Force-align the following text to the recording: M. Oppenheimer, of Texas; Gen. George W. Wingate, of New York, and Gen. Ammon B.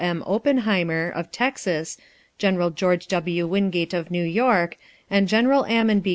M. 0.03 0.23
Oppenheimer, 0.25 1.11
of 1.11 1.31
Texas; 1.31 1.95
Gen. 2.39 2.73
George 2.73 3.05
W. 3.07 3.45
Wingate, 3.45 3.93
of 3.93 4.09
New 4.09 4.23
York, 4.23 4.77
and 5.11 5.27
Gen. 5.27 5.45
Ammon 5.51 5.99
B. 5.99 6.09